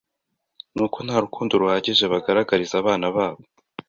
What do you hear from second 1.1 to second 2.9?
rukundo ruhagije bagaragariza